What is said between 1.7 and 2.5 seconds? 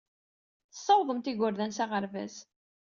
s aɣerbaz.